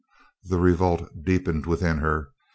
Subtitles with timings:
[0.43, 2.31] The revolt deepened within her.